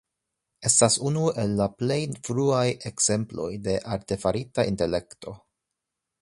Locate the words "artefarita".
3.97-4.67